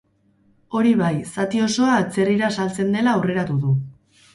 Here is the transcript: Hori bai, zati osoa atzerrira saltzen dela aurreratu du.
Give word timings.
Hori 0.79 0.93
bai, 1.01 1.11
zati 1.35 1.63
osoa 1.67 1.95
atzerrira 2.01 2.53
saltzen 2.59 2.95
dela 2.99 3.17
aurreratu 3.19 3.65
du. 3.67 3.81